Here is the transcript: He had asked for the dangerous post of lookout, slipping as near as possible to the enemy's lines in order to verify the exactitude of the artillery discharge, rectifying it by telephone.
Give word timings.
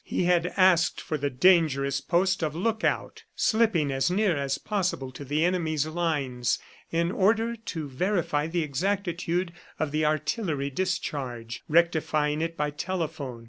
He 0.03 0.23
had 0.23 0.51
asked 0.57 0.99
for 0.99 1.15
the 1.15 1.29
dangerous 1.29 2.01
post 2.01 2.41
of 2.41 2.55
lookout, 2.55 3.23
slipping 3.35 3.91
as 3.91 4.09
near 4.09 4.35
as 4.35 4.57
possible 4.57 5.11
to 5.11 5.23
the 5.23 5.45
enemy's 5.45 5.85
lines 5.85 6.57
in 6.89 7.11
order 7.11 7.55
to 7.55 7.87
verify 7.87 8.47
the 8.47 8.63
exactitude 8.63 9.53
of 9.77 9.91
the 9.91 10.03
artillery 10.03 10.71
discharge, 10.71 11.61
rectifying 11.69 12.41
it 12.41 12.57
by 12.57 12.71
telephone. 12.71 13.39